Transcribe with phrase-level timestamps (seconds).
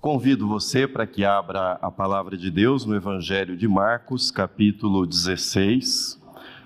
[0.00, 6.18] Convido você para que abra a palavra de Deus no Evangelho de Marcos, capítulo 16,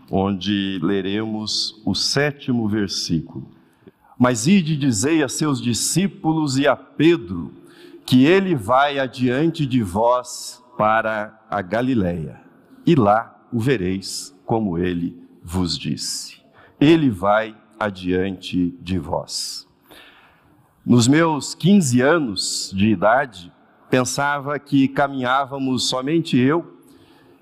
[0.08, 3.48] onde leremos o sétimo versículo.
[4.16, 7.52] Mas ide dizei a seus discípulos e a Pedro
[8.06, 12.40] que ele vai adiante de vós para a Galiléia,
[12.87, 16.41] e lá o vereis como ele vos disse.
[16.80, 19.66] Ele vai adiante de vós.
[20.87, 23.50] Nos meus 15 anos de idade,
[23.88, 26.74] pensava que caminhávamos somente eu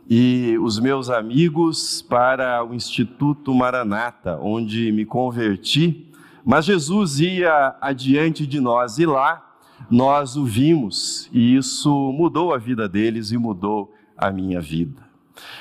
[0.08, 6.06] e os meus amigos para o Instituto Maranata, onde me converti,
[6.44, 9.56] mas Jesus ia adiante de nós e lá
[9.90, 15.02] nós o vimos e isso mudou a vida deles e mudou a minha vida.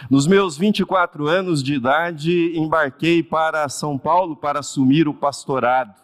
[0.07, 6.00] Nos meus 24 anos de idade, embarquei para São Paulo para assumir o pastorado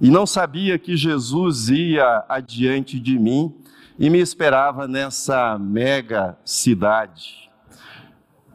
[0.00, 3.54] e não sabia que Jesus ia adiante de mim
[3.98, 7.50] e me esperava nessa mega cidade.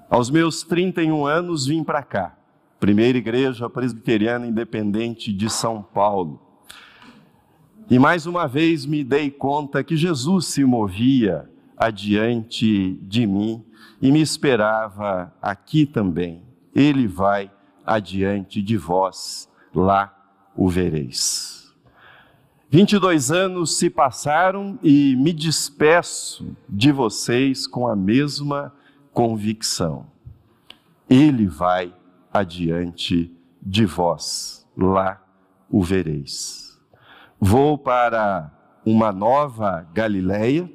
[0.10, 2.36] Aos meus 31 anos vim para cá,
[2.80, 6.42] primeira igreja presbiteriana independente de São Paulo.
[7.90, 13.64] E mais uma vez me dei conta que Jesus se movia adiante de mim
[14.02, 16.44] e me esperava aqui também.
[16.76, 17.50] Ele vai
[17.86, 20.19] adiante de vós, lá
[20.60, 21.74] o vereis.
[22.70, 28.74] 22 anos se passaram e me despeço de vocês com a mesma
[29.14, 30.06] convicção.
[31.10, 31.96] Ele vai
[32.32, 35.26] adiante de vós, lá
[35.70, 36.78] o vereis.
[37.40, 38.52] Vou para
[38.86, 40.70] uma nova Galileia,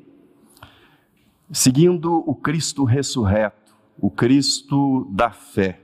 [1.53, 5.84] seguindo o Cristo ressurreto, o Cristo da fé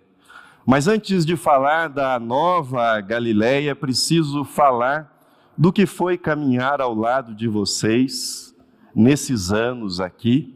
[0.67, 5.19] mas antes de falar da nova Galileia, preciso falar
[5.57, 8.55] do que foi caminhar ao lado de vocês
[8.95, 10.55] nesses anos aqui,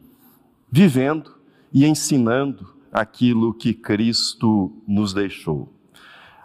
[0.71, 1.35] vivendo
[1.73, 5.71] e ensinando aquilo que Cristo nos deixou.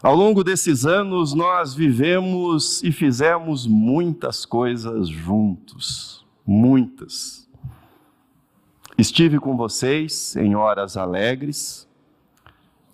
[0.03, 7.47] Ao longo desses anos, nós vivemos e fizemos muitas coisas juntos, muitas.
[8.97, 11.87] Estive com vocês em horas alegres,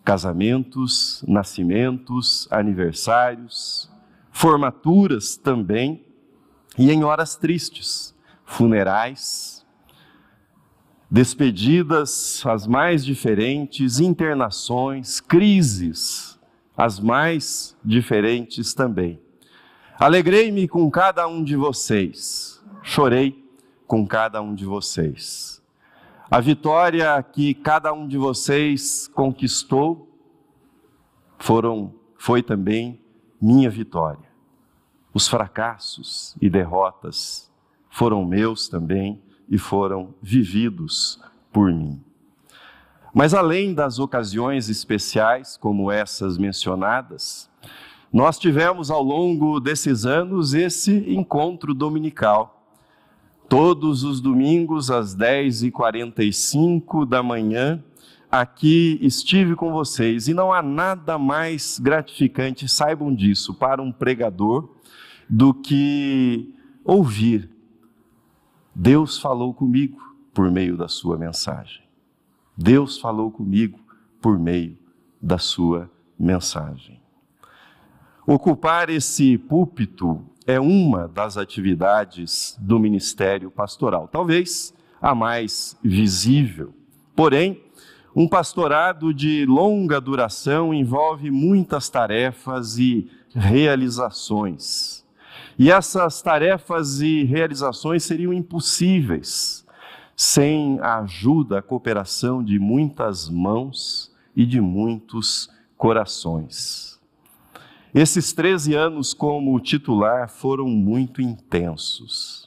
[0.06, 3.90] casamentos, nascimentos, aniversários,
[4.30, 6.06] formaturas também,
[6.78, 9.66] e em horas tristes, funerais,
[11.10, 16.38] despedidas as mais diferentes, internações, crises
[16.76, 19.18] as mais diferentes também.
[19.98, 23.44] Alegrei-me com cada um de vocês, chorei
[23.88, 25.55] com cada um de vocês.
[26.28, 30.10] A vitória que cada um de vocês conquistou
[31.38, 33.00] foram foi também
[33.40, 34.26] minha vitória.
[35.14, 37.48] Os fracassos e derrotas
[37.88, 41.22] foram meus também e foram vividos
[41.52, 42.02] por mim.
[43.14, 47.48] Mas além das ocasiões especiais como essas mencionadas,
[48.12, 52.55] nós tivemos ao longo desses anos esse encontro dominical
[53.48, 57.80] Todos os domingos, às 10h45 da manhã,
[58.30, 64.68] aqui estive com vocês e não há nada mais gratificante, saibam disso, para um pregador
[65.28, 66.52] do que
[66.84, 67.48] ouvir.
[68.74, 70.00] Deus falou comigo
[70.34, 71.82] por meio da sua mensagem.
[72.56, 73.78] Deus falou comigo
[74.20, 74.76] por meio
[75.22, 77.00] da sua mensagem.
[78.26, 86.72] Ocupar esse púlpito é uma das atividades do ministério pastoral, talvez a mais visível.
[87.14, 87.62] Porém,
[88.14, 95.04] um pastorado de longa duração envolve muitas tarefas e realizações.
[95.58, 99.66] E essas tarefas e realizações seriam impossíveis
[100.16, 106.95] sem a ajuda, a cooperação de muitas mãos e de muitos corações.
[107.96, 112.46] Esses 13 anos como titular foram muito intensos,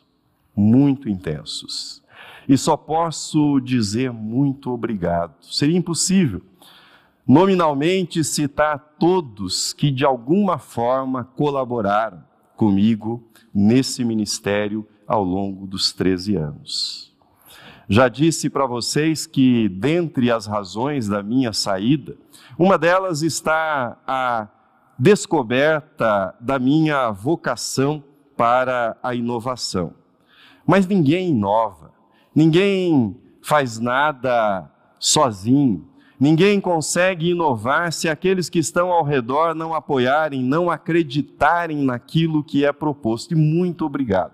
[0.56, 2.04] muito intensos.
[2.48, 5.34] E só posso dizer muito obrigado.
[5.42, 6.44] Seria impossível
[7.28, 12.24] nominalmente citar todos que de alguma forma colaboraram
[12.56, 17.12] comigo nesse ministério ao longo dos 13 anos.
[17.90, 22.16] Já disse para vocês que, dentre as razões da minha saída,
[22.56, 24.48] uma delas está a
[25.00, 28.04] descoberta da minha vocação
[28.36, 29.94] para a inovação.
[30.68, 31.94] Mas ninguém inova,
[32.36, 34.70] ninguém faz nada
[35.00, 35.88] sozinho,
[36.20, 42.66] ninguém consegue inovar se aqueles que estão ao redor não apoiarem, não acreditarem naquilo que
[42.66, 43.32] é proposto.
[43.32, 44.34] E muito obrigado.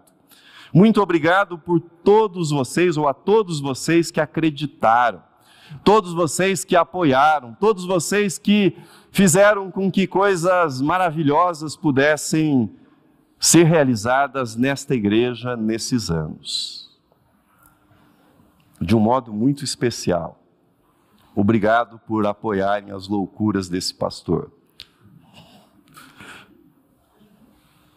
[0.74, 5.22] Muito obrigado por todos vocês, ou a todos vocês que acreditaram,
[5.84, 8.78] todos vocês que apoiaram, todos vocês que
[9.12, 12.70] fizeram com que coisas maravilhosas pudessem
[13.40, 16.90] ser realizadas nesta igreja nesses anos.
[18.82, 20.42] De um modo muito especial.
[21.36, 24.52] Obrigado por apoiarem as loucuras desse pastor.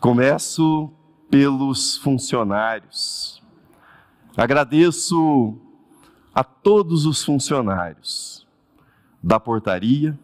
[0.00, 0.92] Começo
[1.28, 3.42] pelos funcionários.
[4.36, 5.58] Agradeço
[6.38, 8.46] a todos os funcionários
[9.20, 10.17] da portaria,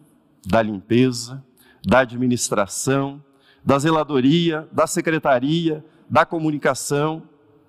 [0.47, 1.43] da limpeza,
[1.85, 3.21] da administração,
[3.65, 7.23] da zeladoria, da secretaria, da comunicação,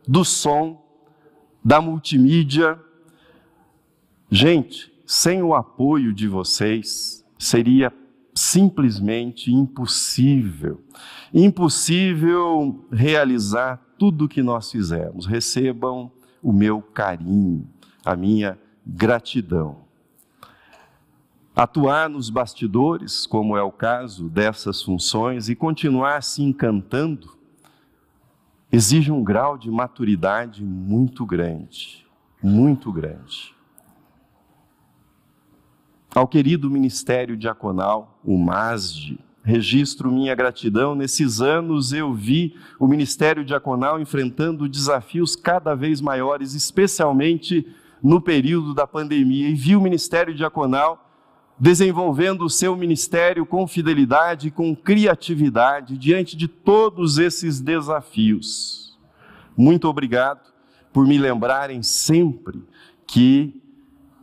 [0.07, 0.81] do som,
[1.65, 2.79] da multimídia.
[4.31, 7.93] Gente, sem o apoio de vocês, seria
[8.33, 10.81] simplesmente impossível,
[11.35, 15.27] impossível realizar tudo o que nós fizemos.
[15.27, 17.69] Recebam o meu carinho,
[18.07, 18.57] a minha
[18.87, 19.79] gratidão.
[21.57, 27.37] Atuar nos bastidores, como é o caso dessas funções, e continuar se encantando,
[28.71, 32.07] exige um grau de maturidade muito grande,
[32.41, 33.55] muito grande.
[36.15, 40.95] Ao querido Ministério Diaconal, o MASD, registro minha gratidão.
[40.95, 47.67] Nesses anos eu vi o Ministério Diaconal enfrentando desafios cada vez maiores, especialmente
[48.03, 51.03] no período da pandemia, e vi o Ministério Diaconal
[51.59, 58.99] desenvolvendo o seu ministério com fidelidade, com criatividade diante de todos esses desafios.
[59.57, 60.53] Muito obrigado
[60.93, 62.63] por me lembrarem sempre
[63.07, 63.61] que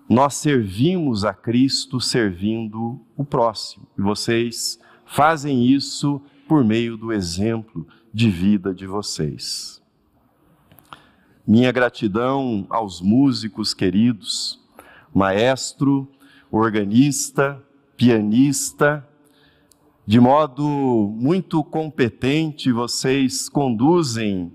[0.07, 3.87] nós servimos a Cristo servindo o próximo.
[3.97, 9.82] E vocês fazem isso por meio do exemplo de vida de vocês.
[11.45, 14.61] Minha gratidão aos músicos queridos,
[15.13, 16.07] maestro,
[16.49, 17.61] organista,
[17.97, 19.05] pianista,
[20.07, 24.53] de modo muito competente, vocês conduzem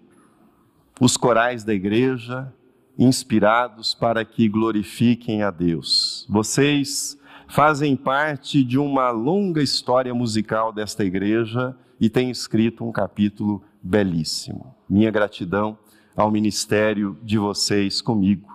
[0.98, 2.50] os corais da igreja,
[2.98, 6.26] inspirados para que glorifiquem a Deus.
[6.26, 7.18] Vocês
[7.48, 14.74] fazem parte de uma longa história musical desta igreja e têm escrito um capítulo belíssimo.
[14.88, 15.76] Minha gratidão
[16.18, 18.46] ao ministério de vocês comigo.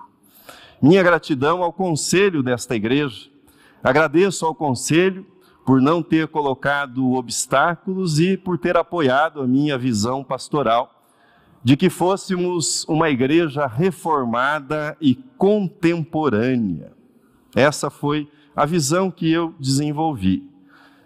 [0.79, 3.33] Minha gratidão ao conselho desta igreja,
[3.83, 5.25] Agradeço ao conselho
[5.65, 11.03] por não ter colocado obstáculos e por ter apoiado a minha visão pastoral
[11.61, 16.93] de que fôssemos uma igreja reformada e contemporânea.
[17.53, 20.49] Essa foi a visão que eu desenvolvi.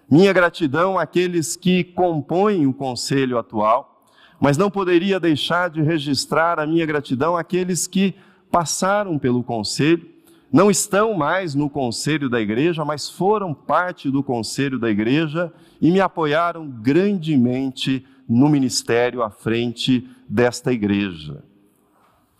[0.09, 3.96] Minha gratidão àqueles que compõem o conselho atual,
[4.39, 8.15] mas não poderia deixar de registrar a minha gratidão àqueles que
[8.51, 10.17] passaram pelo conselho
[10.51, 15.51] não estão mais no conselho da igreja, mas foram parte do conselho da igreja
[15.81, 21.43] e me apoiaram grandemente no ministério à frente desta igreja.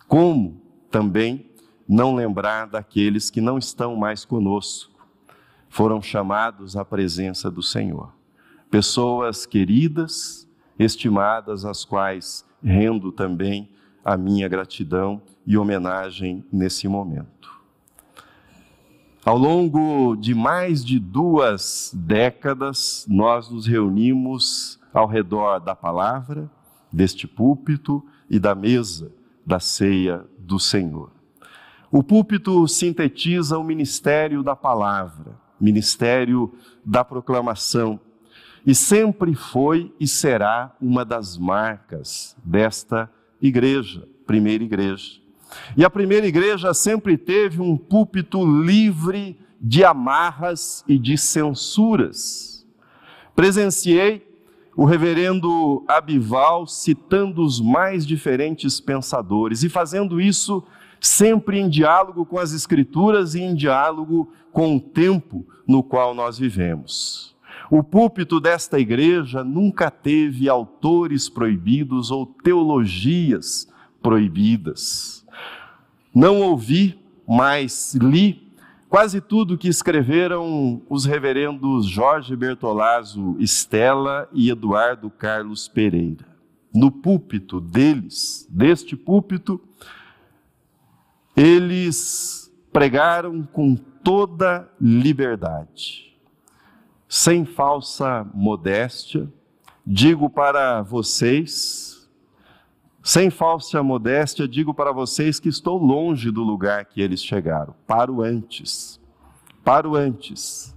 [0.08, 1.50] Como também
[1.88, 5.06] não lembrar daqueles que não estão mais conosco,
[5.70, 8.14] foram chamados à presença do Senhor.
[8.72, 10.47] Pessoas queridas,
[10.80, 13.70] estimadas, às quais rendo também
[14.04, 17.38] a minha gratidão e homenagem nesse momento.
[19.26, 26.50] Ao longo de mais de duas décadas, nós nos reunimos ao redor da palavra,
[26.92, 29.12] deste púlpito e da mesa
[29.46, 31.12] da ceia do Senhor.
[31.92, 36.54] O púlpito sintetiza o ministério da palavra, ministério
[36.86, 38.00] da proclamação,
[38.66, 43.10] e sempre foi e será uma das marcas desta
[43.42, 45.22] igreja, primeira igreja.
[45.76, 52.66] E a primeira igreja sempre teve um púlpito livre de amarras e de censuras.
[53.36, 54.28] Presenciei
[54.76, 60.64] o reverendo Abival citando os mais diferentes pensadores e fazendo isso
[61.00, 66.38] sempre em diálogo com as Escrituras e em diálogo com o tempo no qual nós
[66.38, 67.36] vivemos.
[67.70, 73.68] O púlpito desta igreja nunca teve autores proibidos ou teologias
[74.02, 75.26] proibidas.
[76.16, 76.98] Não ouvi,
[77.28, 78.48] mas li
[78.90, 86.26] quase tudo que escreveram os reverendos Jorge Bertolazzo Estela e Eduardo Carlos Pereira.
[86.74, 89.60] No púlpito deles, deste púlpito,
[91.36, 96.07] eles pregaram com toda liberdade,
[97.08, 99.32] sem falsa modéstia.
[99.86, 101.98] Digo para vocês,
[103.08, 107.74] Sem falsa modéstia, digo para vocês que estou longe do lugar que eles chegaram.
[107.88, 109.00] Paro antes.
[109.64, 110.76] Paro antes.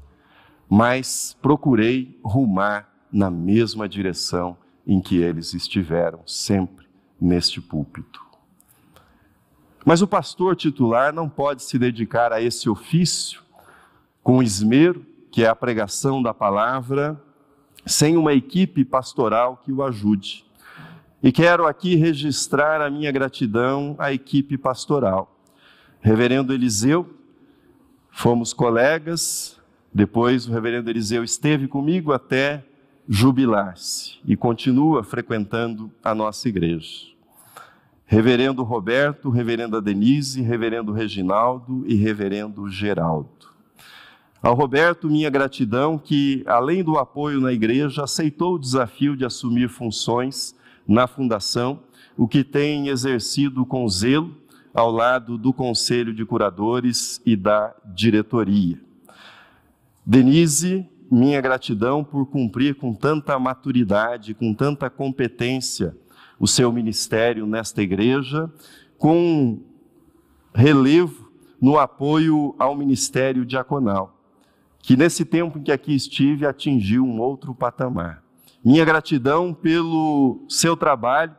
[0.68, 4.56] Mas procurei rumar na mesma direção
[4.86, 6.86] em que eles estiveram, sempre
[7.20, 8.24] neste púlpito.
[9.84, 13.42] Mas o pastor titular não pode se dedicar a esse ofício
[14.22, 17.20] com esmero, que é a pregação da palavra,
[17.86, 20.44] sem uma equipe pastoral que o ajude.
[21.22, 25.38] E quero aqui registrar a minha gratidão à equipe pastoral.
[26.00, 27.08] Reverendo Eliseu,
[28.10, 29.60] fomos colegas,
[29.92, 32.64] depois o reverendo Eliseu esteve comigo até
[33.08, 37.10] jubilar-se e continua frequentando a nossa igreja.
[38.06, 43.39] Reverendo Roberto, Reverenda Denise, Reverendo Reginaldo e Reverendo Geraldo.
[44.42, 49.68] Ao Roberto, minha gratidão que, além do apoio na igreja, aceitou o desafio de assumir
[49.68, 50.54] funções
[50.88, 51.80] na fundação,
[52.16, 54.34] o que tem exercido com zelo
[54.72, 58.80] ao lado do conselho de curadores e da diretoria.
[60.06, 65.94] Denise, minha gratidão por cumprir com tanta maturidade, com tanta competência
[66.38, 68.50] o seu ministério nesta igreja,
[68.96, 69.60] com
[70.54, 71.30] relevo
[71.60, 74.19] no apoio ao ministério diaconal,
[74.82, 78.22] que nesse tempo em que aqui estive atingiu um outro patamar.
[78.64, 81.34] Minha gratidão pelo seu trabalho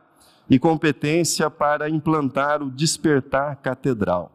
[0.48, 4.32] e competência para implantar o Despertar Catedral.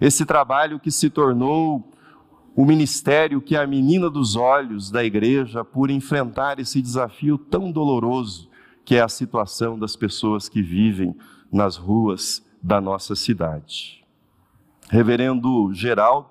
[0.00, 1.90] Esse trabalho que se tornou
[2.56, 7.72] o ministério que é a menina dos olhos da igreja por enfrentar esse desafio tão
[7.72, 8.48] doloroso
[8.84, 11.16] que é a situação das pessoas que vivem
[11.50, 14.04] nas ruas da nossa cidade.
[14.90, 16.28] Reverendo Geraldo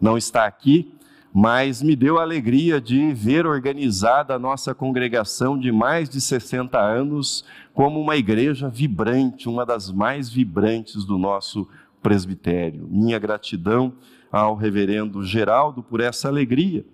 [0.00, 0.95] não está aqui,
[1.38, 6.80] mas me deu a alegria de ver organizada a nossa congregação de mais de 60
[6.80, 11.68] anos como uma igreja vibrante, uma das mais vibrantes do nosso
[12.02, 12.88] presbitério.
[12.90, 13.92] Minha gratidão
[14.32, 16.86] ao reverendo Geraldo por essa alegria.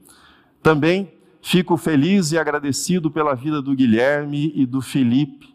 [0.61, 1.12] Também
[1.44, 5.52] Fico feliz e agradecido pela vida do Guilherme e do Felipe.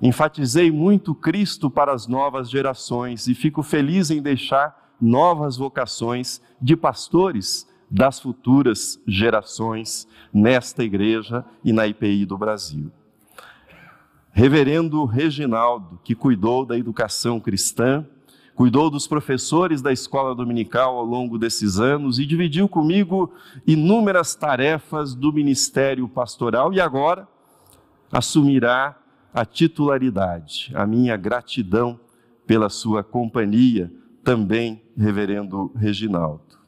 [0.00, 6.76] Enfatizei muito Cristo para as novas gerações e fico feliz em deixar novas vocações de
[6.76, 12.90] pastores das futuras gerações nesta igreja e na IPI do Brasil.
[14.32, 18.04] Reverendo Reginaldo, que cuidou da educação cristã,
[18.52, 23.32] cuidou dos professores da escola dominical ao longo desses anos e dividiu comigo
[23.64, 27.28] inúmeras tarefas do ministério pastoral e agora
[28.10, 28.98] assumirá
[29.32, 30.72] a titularidade.
[30.74, 32.00] A minha gratidão
[32.44, 33.88] pela sua companhia,
[34.24, 36.63] também, Reverendo Reginaldo.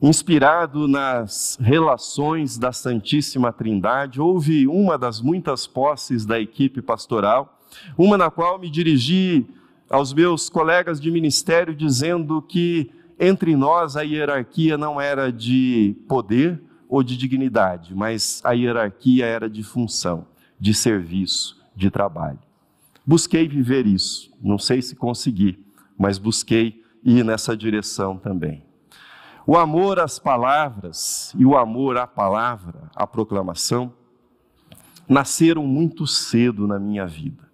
[0.00, 7.58] Inspirado nas relações da Santíssima Trindade, houve uma das muitas posses da equipe pastoral,
[7.96, 9.46] uma na qual me dirigi
[9.88, 16.60] aos meus colegas de ministério dizendo que entre nós a hierarquia não era de poder
[16.90, 20.26] ou de dignidade, mas a hierarquia era de função,
[20.60, 22.38] de serviço, de trabalho.
[23.04, 25.58] Busquei viver isso, não sei se consegui,
[25.96, 28.65] mas busquei ir nessa direção também.
[29.46, 33.92] O amor às palavras e o amor à palavra, à proclamação,
[35.08, 37.46] nasceram muito cedo na minha vida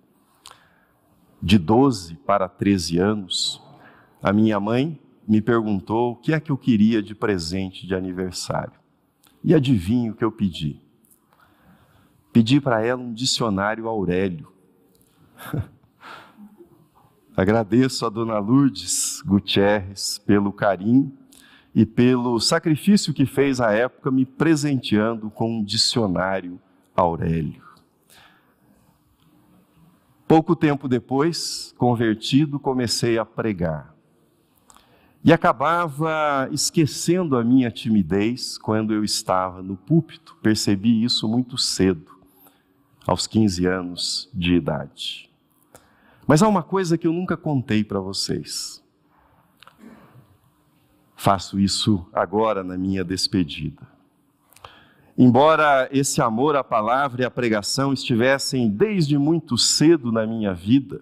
[1.43, 3.61] de 12 para 13 anos,
[4.23, 8.75] a minha mãe me perguntou o que é que eu queria de presente de aniversário.
[9.43, 10.81] E adivinho o que eu pedi?
[12.33, 14.53] Pedi para ela um dicionário Aurélio.
[17.37, 21.13] Agradeço a dona Lourdes Gutierrez pelo carinho
[21.75, 26.61] e pelo sacrifício que fez à época me presenteando com um dicionário
[26.95, 27.63] Aurélio.
[30.29, 33.95] Pouco tempo depois, convertido, comecei a pregar.
[35.25, 40.37] E acabava esquecendo a minha timidez quando eu estava no púlpito.
[40.43, 42.11] Percebi isso muito cedo,
[43.07, 45.31] aos 15 anos de idade.
[46.27, 48.82] Mas há uma coisa que eu nunca contei para vocês.
[51.23, 53.87] Faço isso agora na minha despedida.
[55.17, 61.01] Embora esse amor à palavra e à pregação estivessem desde muito cedo na minha vida,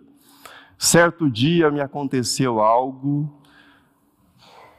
[0.76, 3.34] certo dia me aconteceu algo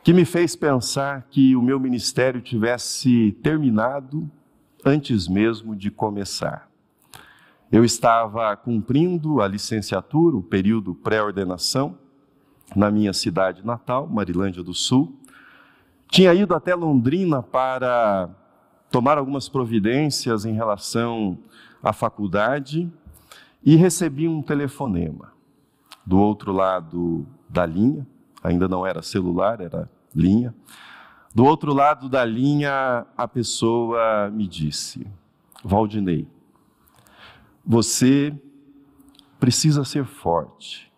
[0.03, 4.29] que me fez pensar que o meu ministério tivesse terminado
[4.86, 6.69] antes mesmo de começar.
[7.71, 11.98] Eu estava cumprindo a licenciatura, o período pré-ordenação,
[12.75, 15.17] na minha cidade natal, Marilândia do Sul.
[16.12, 18.30] Tinha ido até Londrina para
[18.91, 21.39] tomar algumas providências em relação
[21.82, 22.91] à faculdade
[23.63, 25.32] e recebi um telefonema.
[26.06, 28.06] Do outro lado da linha,
[28.44, 30.53] ainda não era celular, era linha.
[31.34, 35.08] Do outro lado da linha, a pessoa me disse:
[35.63, 36.27] Valdinei,
[37.65, 38.38] você
[39.39, 40.91] precisa ser forte.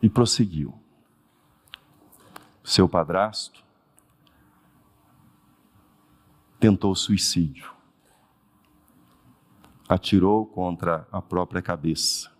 [0.00, 0.81] E prosseguiu.
[2.64, 3.64] Seu padrasto
[6.60, 7.72] tentou suicídio.
[9.88, 12.30] Atirou contra a própria cabeça.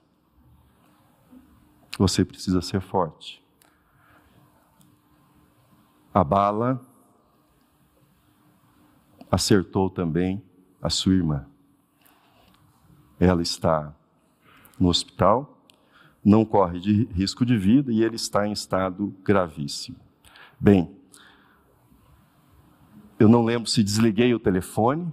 [1.99, 3.43] Você precisa ser forte.
[6.15, 6.81] A bala
[9.31, 10.43] acertou também
[10.81, 11.47] a sua irmã.
[13.19, 13.95] Ela está
[14.79, 15.59] no hospital,
[16.25, 20.12] não corre de risco de vida e ele está em estado gravíssimo.
[20.63, 20.97] Bem,
[23.19, 25.13] eu não lembro se desliguei o telefone,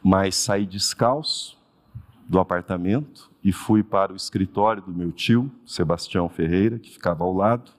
[0.00, 1.60] mas saí descalço
[2.28, 7.34] do apartamento e fui para o escritório do meu tio, Sebastião Ferreira, que ficava ao
[7.34, 7.72] lado.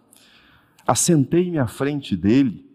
[0.85, 2.69] Assentei-me à frente dele.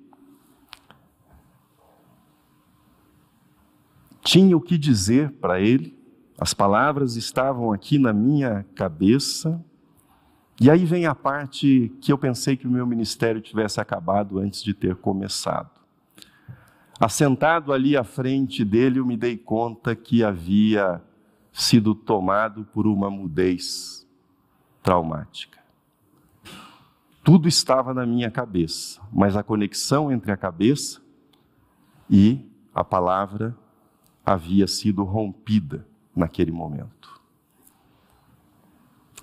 [4.22, 6.02] Tinha o que dizer para ele,
[6.38, 9.62] as palavras estavam aqui na minha cabeça.
[10.60, 14.62] E aí vem a parte que eu pensei que o meu ministério tivesse acabado antes
[14.62, 15.70] de ter começado.
[17.00, 21.00] Assentado ali à frente dele, eu me dei conta que havia
[21.50, 24.06] sido tomado por uma mudez
[24.82, 25.58] traumática.
[27.24, 31.00] Tudo estava na minha cabeça, mas a conexão entre a cabeça
[32.08, 33.56] e a palavra
[34.24, 37.19] havia sido rompida naquele momento.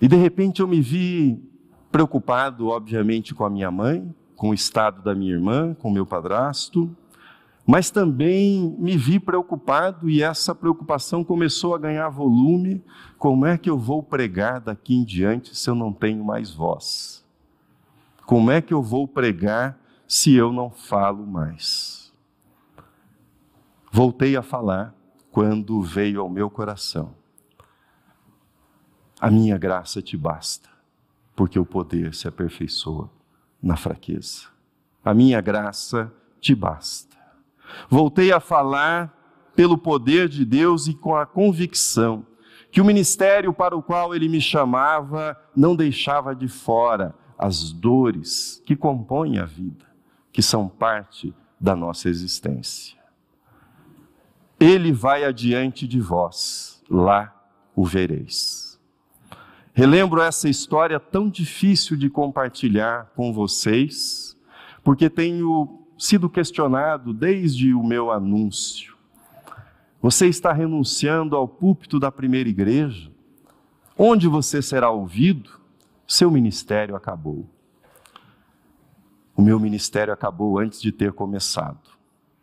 [0.01, 1.41] E de repente eu me vi
[1.91, 6.05] preocupado, obviamente, com a minha mãe, com o estado da minha irmã, com o meu
[6.05, 6.95] padrasto,
[7.65, 12.81] mas também me vi preocupado e essa preocupação começou a ganhar volume.
[13.17, 17.25] Como é que eu vou pregar daqui em diante se eu não tenho mais voz?
[18.25, 22.13] Como é que eu vou pregar se eu não falo mais?
[23.91, 24.95] Voltei a falar
[25.29, 27.16] quando veio ao meu coração:
[29.19, 30.69] A minha graça te basta,
[31.35, 33.09] porque o poder se aperfeiçoa
[33.61, 34.47] na fraqueza.
[35.03, 37.17] A minha graça te basta.
[37.89, 39.13] Voltei a falar
[39.55, 42.25] pelo poder de Deus e com a convicção
[42.71, 48.61] que o ministério para o qual ele me chamava não deixava de fora as dores
[48.65, 49.85] que compõem a vida,
[50.31, 52.97] que são parte da nossa existência.
[54.59, 57.33] Ele vai adiante de vós, lá
[57.75, 58.66] o vereis.
[59.77, 64.35] Relembro essa história tão difícil de compartilhar com vocês,
[64.83, 68.97] porque tenho sido questionado desde o meu anúncio.
[70.01, 73.11] Você está renunciando ao púlpito da primeira igreja?
[73.95, 75.61] Onde você será ouvido?
[76.07, 77.47] Seu ministério acabou.
[79.35, 81.91] O meu ministério acabou antes de ter começado.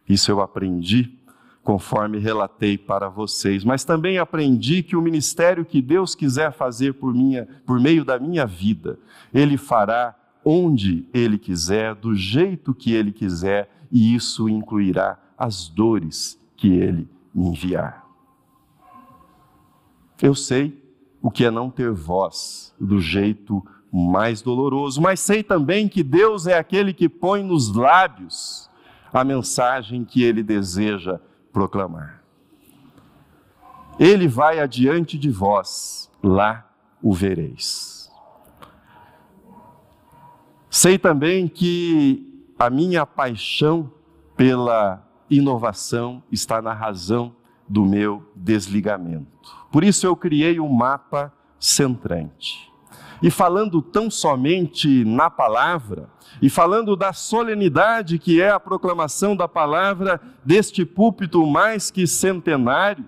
[0.08, 1.18] Isso eu aprendi
[1.64, 7.12] conforme relatei para vocês, mas também aprendi que o ministério que Deus quiser fazer por
[7.12, 8.98] minha, por meio da minha vida,
[9.33, 16.38] ele fará onde Ele quiser, do jeito que Ele quiser, e isso incluirá as dores
[16.57, 18.05] que Ele me enviar.
[20.20, 20.83] Eu sei
[21.22, 26.46] o que é não ter voz do jeito mais doloroso, mas sei também que Deus
[26.46, 28.68] é aquele que põe nos lábios
[29.12, 31.20] a mensagem que Ele deseja
[31.54, 32.22] proclamar.
[33.98, 36.68] Ele vai adiante de vós, lá
[37.00, 38.10] o vereis.
[40.68, 43.92] Sei também que a minha paixão
[44.36, 47.34] pela inovação está na razão
[47.68, 49.28] do meu desligamento.
[49.70, 52.73] Por isso eu criei um mapa centrante.
[53.22, 56.09] E falando tão somente na palavra,
[56.42, 63.05] e falando da solenidade que é a proclamação da palavra deste púlpito mais que centenário,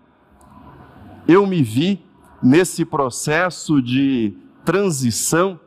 [1.27, 2.05] eu me vi
[2.43, 5.59] nesse processo de transição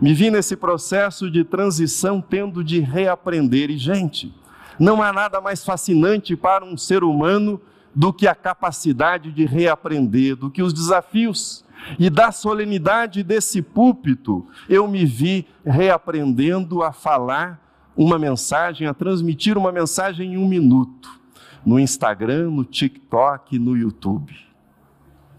[0.00, 3.70] me vi nesse processo de transição tendo de reaprender.
[3.70, 4.34] E, gente,
[4.78, 7.60] não há nada mais fascinante para um ser humano
[7.94, 11.63] do que a capacidade de reaprender, do que os desafios.
[11.98, 17.60] E da solenidade desse púlpito, eu me vi reaprendendo a falar
[17.96, 21.20] uma mensagem, a transmitir uma mensagem em um minuto,
[21.64, 24.34] no Instagram, no TikTok, no YouTube.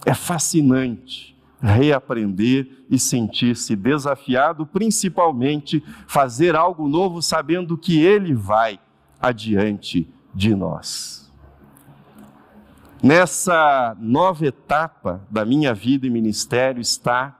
[0.05, 8.79] É fascinante reaprender e sentir-se desafiado, principalmente fazer algo novo sabendo que Ele vai
[9.19, 11.24] adiante de nós.
[13.05, 17.39] Nessa nova etapa da minha vida e ministério está,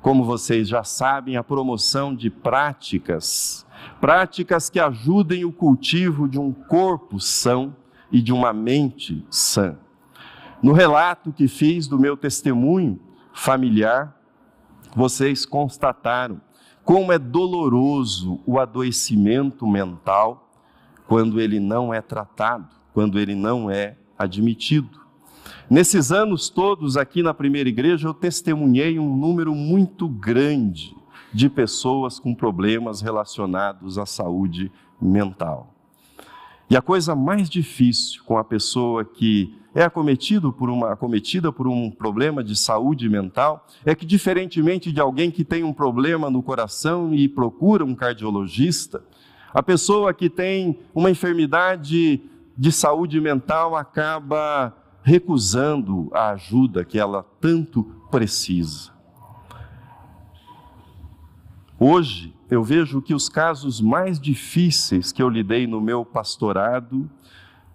[0.00, 3.66] como vocês já sabem, a promoção de práticas,
[4.00, 7.76] práticas que ajudem o cultivo de um corpo são
[8.10, 9.76] e de uma mente sã.
[10.62, 12.98] No relato que fiz do meu testemunho
[13.34, 14.18] familiar,
[14.96, 16.40] vocês constataram
[16.84, 20.50] como é doloroso o adoecimento mental
[21.06, 25.01] quando ele não é tratado, quando ele não é admitido.
[25.68, 30.94] Nesses anos todos aqui na primeira igreja, eu testemunhei um número muito grande
[31.32, 35.74] de pessoas com problemas relacionados à saúde mental.
[36.68, 41.66] E a coisa mais difícil com a pessoa que é acometido por uma, acometida por
[41.66, 46.42] um problema de saúde mental é que, diferentemente de alguém que tem um problema no
[46.42, 49.02] coração e procura um cardiologista,
[49.52, 52.22] a pessoa que tem uma enfermidade
[52.56, 58.92] de saúde mental acaba recusando a ajuda que ela tanto precisa.
[61.78, 67.10] Hoje, eu vejo que os casos mais difíceis que eu lidei no meu pastorado,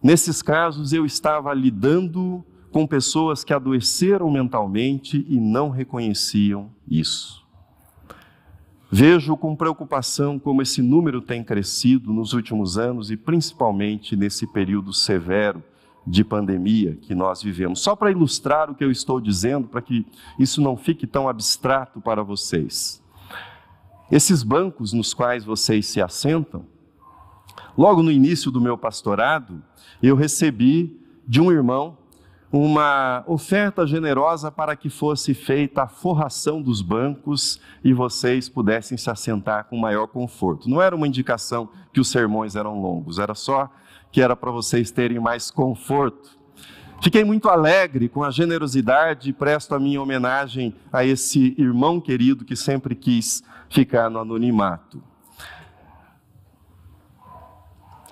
[0.02, 7.46] nesses casos eu estava lidando com pessoas que adoeceram mentalmente e não reconheciam isso.
[8.90, 14.94] Vejo com preocupação como esse número tem crescido nos últimos anos e principalmente nesse período
[14.94, 15.62] severo
[16.08, 17.82] de pandemia que nós vivemos.
[17.82, 20.06] Só para ilustrar o que eu estou dizendo, para que
[20.40, 23.04] isso não fique tão abstrato para vocês.
[24.10, 26.66] Esses bancos nos quais vocês se assentam,
[27.78, 29.62] logo no início do meu pastorado,
[30.02, 31.98] eu recebi de um irmão
[32.50, 39.10] uma oferta generosa para que fosse feita a forração dos bancos e vocês pudessem se
[39.10, 40.70] assentar com maior conforto.
[40.70, 43.70] Não era uma indicação que os sermões eram longos, era só
[44.12, 46.38] que era para vocês terem mais conforto.
[47.02, 52.44] Fiquei muito alegre com a generosidade e presto a minha homenagem a esse irmão querido
[52.44, 55.02] que sempre quis ficar no anonimato.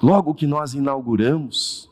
[0.02, 1.90] Logo que nós inauguramos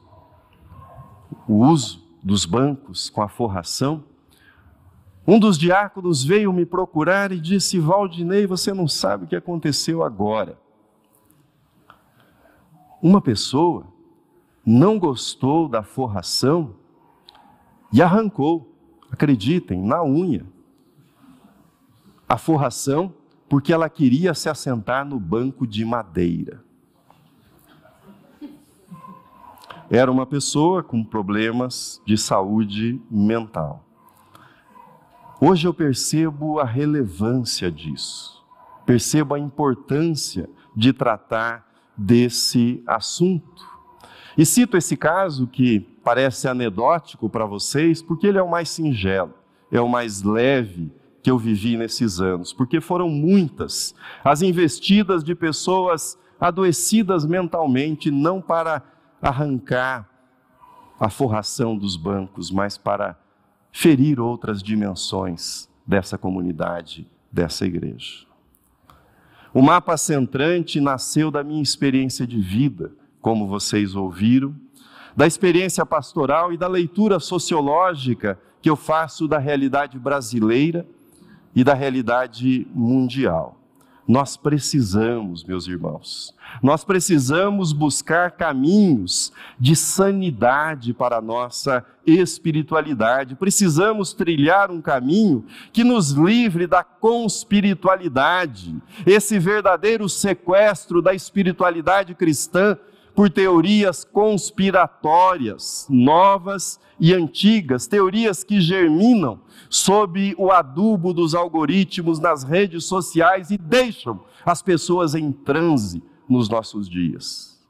[1.48, 4.04] o uso dos bancos com a forração,
[5.26, 10.04] um dos diáconos veio me procurar e disse: Valdinei, você não sabe o que aconteceu
[10.04, 10.60] agora.
[13.02, 13.93] Uma pessoa
[14.66, 16.76] não gostou da forração
[17.92, 18.74] e arrancou,
[19.12, 20.46] acreditem, na unha,
[22.28, 23.14] a forração
[23.50, 26.64] porque ela queria se assentar no banco de madeira.
[29.90, 33.86] era uma pessoa com problemas de saúde mental.
[35.40, 38.44] Hoje eu percebo a relevância disso,
[38.88, 43.73] percebo a importância de tratar desse assunto.
[44.38, 49.34] E cito esse caso que parece anedótico para vocês, porque ele é o mais singelo,
[49.72, 50.92] é o mais leve
[51.22, 58.42] que eu vivi nesses anos, porque foram muitas as investidas de pessoas adoecidas mentalmente, não
[58.42, 58.84] para
[59.22, 60.10] arrancar
[61.00, 63.18] a forração dos bancos, mas para
[63.72, 68.26] ferir outras dimensões dessa comunidade, dessa igreja.
[69.54, 72.92] O mapa centrante nasceu da minha experiência de vida,
[73.24, 74.54] como vocês ouviram,
[75.16, 80.86] da experiência pastoral e da leitura sociológica que eu faço da realidade brasileira
[81.56, 83.58] e da realidade mundial.
[84.06, 93.36] Nós precisamos, meus irmãos, nós precisamos buscar caminhos de sanidade para a nossa espiritualidade.
[93.36, 102.78] Precisamos trilhar um caminho que nos livre da conspiritualidade, esse verdadeiro sequestro da espiritualidade cristã
[103.16, 112.44] por teorias conspiratórias, novas e antigas, teorias que germinam sob o adubo dos algoritmos nas
[112.44, 117.62] redes sociais e deixam as pessoas em transe nos nossos dias.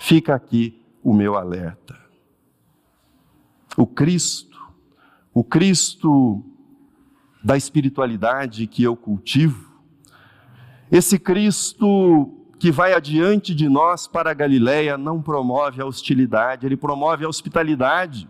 [0.00, 1.98] Fica aqui o meu alerta.
[3.76, 4.58] O Cristo,
[5.32, 6.44] o Cristo
[7.42, 9.74] da espiritualidade que eu cultivo,
[10.90, 16.76] esse Cristo que vai adiante de nós para a Galiléia não promove a hostilidade, ele
[16.76, 18.28] promove a hospitalidade.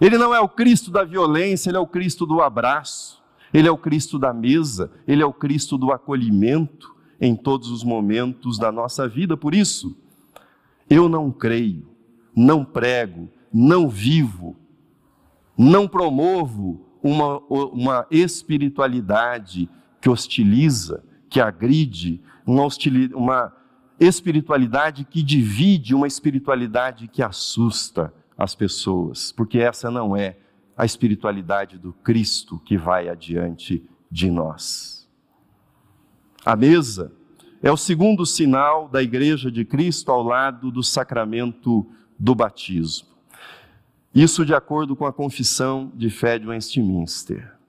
[0.00, 3.70] Ele não é o Cristo da violência, ele é o Cristo do abraço, ele é
[3.70, 8.72] o Cristo da mesa, ele é o Cristo do acolhimento em todos os momentos da
[8.72, 9.36] nossa vida.
[9.36, 9.96] Por isso,
[10.88, 11.86] eu não creio,
[12.34, 14.56] não prego, não vivo,
[15.56, 19.68] não promovo uma, uma espiritualidade
[20.00, 22.66] que hostiliza, que agride, uma,
[23.14, 23.56] uma
[23.98, 30.36] espiritualidade que divide, uma espiritualidade que assusta as pessoas, porque essa não é
[30.76, 35.08] a espiritualidade do Cristo que vai adiante de nós.
[36.44, 37.12] A mesa
[37.62, 41.86] é o segundo sinal da Igreja de Cristo ao lado do sacramento
[42.18, 43.08] do batismo.
[44.14, 47.59] Isso de acordo com a confissão de fé de Westminster.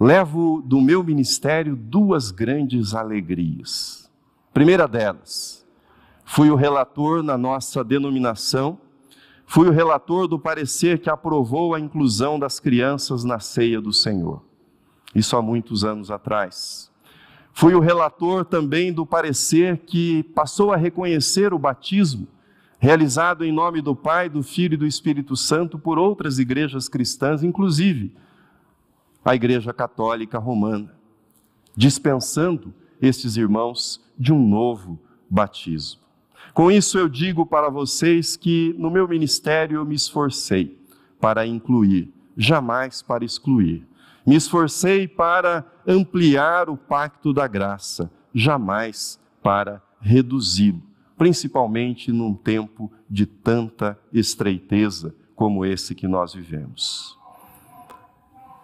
[0.00, 4.10] Levo do meu ministério duas grandes alegrias.
[4.52, 5.66] Primeira delas,
[6.24, 8.78] fui o relator na nossa denominação
[9.52, 14.44] Fui o relator do parecer que aprovou a inclusão das crianças na ceia do Senhor.
[15.12, 16.88] Isso há muitos anos atrás.
[17.52, 22.28] Fui o relator também do parecer que passou a reconhecer o batismo
[22.78, 27.42] realizado em nome do Pai, do Filho e do Espírito Santo por outras igrejas cristãs,
[27.42, 28.14] inclusive
[29.24, 30.94] a Igreja Católica Romana,
[31.76, 36.00] dispensando estes irmãos de um novo batismo.
[36.52, 40.78] Com isso eu digo para vocês que no meu ministério eu me esforcei
[41.20, 43.86] para incluir, jamais para excluir.
[44.26, 50.82] Me esforcei para ampliar o pacto da graça, jamais para reduzi-lo,
[51.16, 57.19] principalmente num tempo de tanta estreiteza como esse que nós vivemos.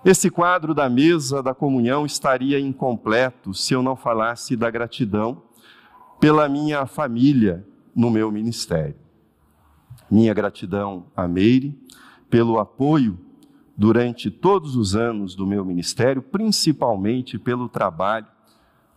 [0.06, 5.42] Esse quadro da mesa da comunhão estaria incompleto se eu não falasse da gratidão
[6.20, 8.94] pela minha família no meu ministério.
[10.08, 11.76] Minha gratidão a Meire
[12.30, 13.18] pelo apoio
[13.76, 18.28] durante todos os anos do meu ministério, principalmente pelo trabalho,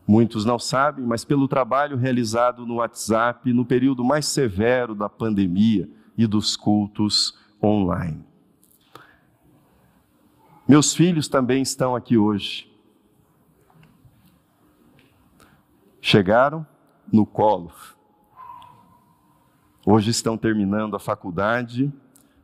[0.08, 5.90] muitos não sabem, mas pelo trabalho realizado no WhatsApp no período mais severo da pandemia
[6.16, 8.29] e dos cultos online.
[10.70, 12.72] Meus filhos também estão aqui hoje.
[16.00, 16.64] Chegaram
[17.12, 17.72] no colo
[19.84, 21.92] Hoje estão terminando a faculdade,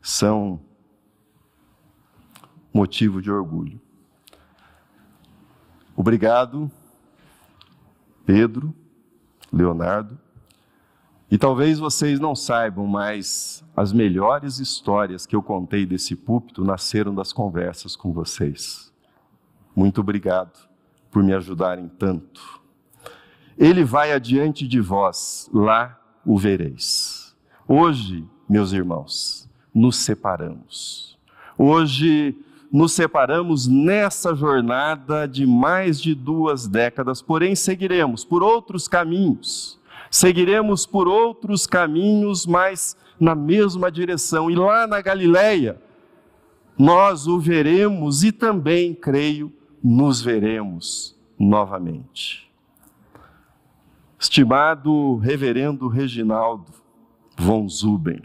[0.01, 0.59] são
[2.73, 3.79] motivo de orgulho.
[5.95, 6.71] Obrigado,
[8.25, 8.73] Pedro,
[9.53, 10.24] Leonardo.
[11.29, 17.13] E talvez vocês não saibam, mas as melhores histórias que eu contei desse púlpito nasceram
[17.13, 18.93] das conversas com vocês.
[19.75, 20.69] Muito obrigado
[21.11, 22.61] por me ajudarem tanto.
[23.57, 27.35] Ele vai adiante de vós, lá o vereis.
[27.67, 31.17] Hoje, meus irmãos, nos separamos.
[31.57, 32.37] Hoje
[32.71, 39.79] nos separamos nessa jornada de mais de duas décadas, porém seguiremos por outros caminhos.
[40.09, 44.49] Seguiremos por outros caminhos, mas na mesma direção.
[44.49, 45.81] E lá na Galileia,
[46.77, 49.51] nós o veremos e também, creio,
[49.83, 52.51] nos veremos novamente.
[54.17, 56.71] Estimado Reverendo Reginaldo,
[57.37, 58.21] von Zuben.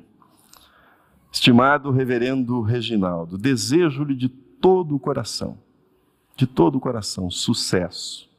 [1.33, 5.59] Estimado Reverendo Reginaldo, desejo-lhe de todo o coração,
[6.37, 8.30] de todo o coração, sucesso.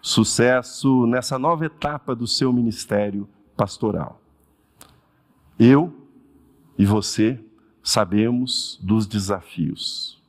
[0.00, 4.20] Sucesso nessa nova etapa do seu ministério pastoral.
[5.58, 5.92] Eu
[6.78, 7.42] e você
[7.82, 10.22] sabemos dos desafios.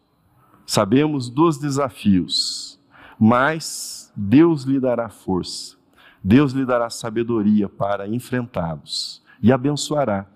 [0.66, 2.80] Sabemos dos desafios,
[3.20, 5.76] mas Deus lhe dará força,
[6.24, 10.28] Deus lhe dará sabedoria para enfrentá-los e abençoará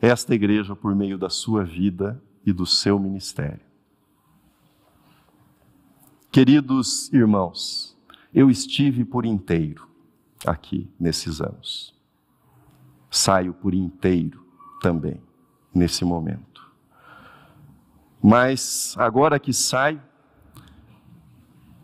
[0.00, 3.64] esta igreja por meio da sua vida e do seu ministério.
[6.30, 7.95] Queridos irmãos,
[8.36, 9.88] eu estive por inteiro
[10.46, 11.92] aqui nesses anos.
[13.10, 14.46] Saio por inteiro
[14.80, 15.20] também
[15.74, 16.70] nesse momento.
[18.22, 20.00] Mas agora que saio,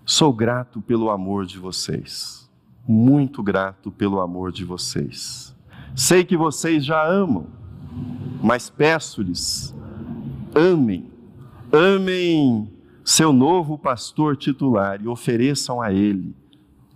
[0.05, 2.49] sou grato pelo amor de vocês.
[2.87, 5.53] Muito grato pelo amor de vocês
[5.95, 7.47] Sei que vocês já amam,
[8.43, 9.75] mas peço-lhes,
[10.55, 11.11] amem,
[11.71, 12.73] amem
[13.05, 16.35] seu novo pastor titular e ofereçam a ele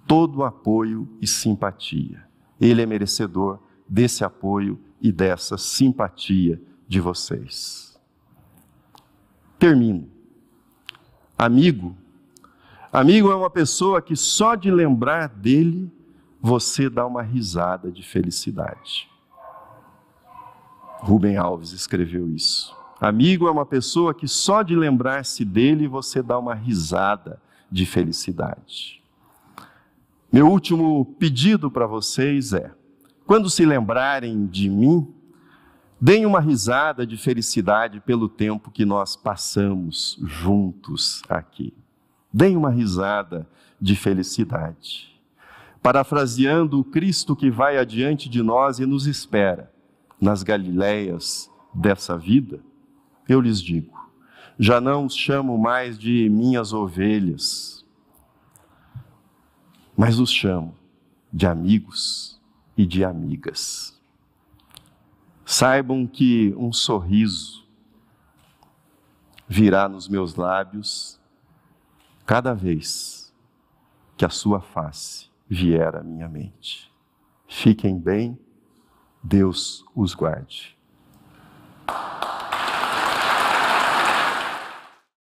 [0.07, 2.25] todo apoio e simpatia.
[2.61, 7.99] Ele é merecedor desse apoio e dessa simpatia de vocês.
[9.59, 10.09] Termino.
[11.37, 11.97] Amigo.
[12.92, 15.90] Amigo é uma pessoa que só de lembrar dele
[16.40, 19.11] você dá uma risada de felicidade.
[21.01, 22.75] Rubem Alves escreveu isso.
[23.01, 27.40] Amigo é uma pessoa que só de lembrar-se dele você dá uma risada
[27.71, 29.03] de felicidade.
[30.33, 32.73] Meu último pedido para vocês é:
[33.27, 35.12] quando se lembrarem de mim,
[36.01, 41.73] deem uma risada de felicidade pelo tempo que nós passamos juntos aqui.
[42.33, 43.49] Deem uma risada
[43.81, 45.17] de felicidade
[45.87, 49.73] parafraseando o Cristo que vai adiante de nós e nos espera
[50.21, 52.59] nas Galiléias dessa vida,
[53.29, 53.97] eu lhes digo:
[54.59, 57.76] já não os chamo mais de minhas ovelhas,
[59.97, 60.75] mas os chamo
[61.33, 62.41] de amigos
[62.77, 63.99] e de amigas.
[65.45, 67.65] Saibam que um sorriso
[69.49, 71.21] virá nos meus lábios
[72.27, 73.33] cada vez
[74.17, 76.93] que a sua face vier à minha mente.
[77.47, 78.39] Fiquem bem,
[79.23, 80.77] Deus os guarde.